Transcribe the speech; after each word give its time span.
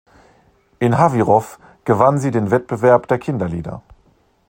In 0.85 0.93
Havířov 0.97 1.59
gewann 1.85 2.17
sie 2.17 2.31
den 2.31 2.49
Wettbewerb 2.49 3.07
der 3.07 3.19
Kinderlieder. 3.19 3.83